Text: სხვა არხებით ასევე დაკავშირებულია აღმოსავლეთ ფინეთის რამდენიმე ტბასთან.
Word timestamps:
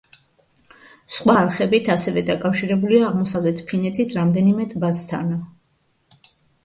სხვა 1.15 1.35
არხებით 1.41 1.91
ასევე 1.95 2.23
დაკავშირებულია 2.31 3.05
აღმოსავლეთ 3.11 3.61
ფინეთის 3.71 4.15
რამდენიმე 4.19 4.67
ტბასთან. 4.73 5.35